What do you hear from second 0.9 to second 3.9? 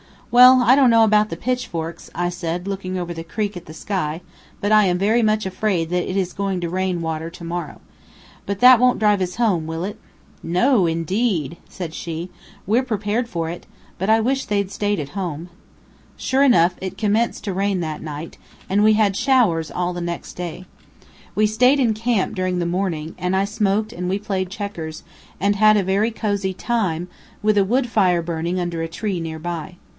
about the pitchforks," I said, looking over the creek at the